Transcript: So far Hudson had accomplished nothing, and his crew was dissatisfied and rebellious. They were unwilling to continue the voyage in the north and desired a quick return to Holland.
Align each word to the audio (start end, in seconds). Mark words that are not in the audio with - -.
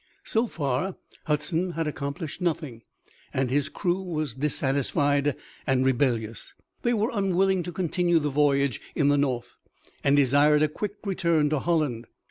So 0.23 0.47
far 0.47 0.95
Hudson 1.25 1.73
had 1.73 1.85
accomplished 1.85 2.41
nothing, 2.41 2.81
and 3.31 3.51
his 3.51 3.69
crew 3.69 4.01
was 4.01 4.33
dissatisfied 4.33 5.35
and 5.67 5.85
rebellious. 5.85 6.55
They 6.81 6.95
were 6.95 7.11
unwilling 7.13 7.61
to 7.61 7.71
continue 7.71 8.17
the 8.17 8.31
voyage 8.31 8.81
in 8.95 9.09
the 9.09 9.17
north 9.19 9.57
and 10.03 10.15
desired 10.15 10.63
a 10.63 10.67
quick 10.67 10.95
return 11.05 11.51
to 11.51 11.59
Holland. 11.59 12.07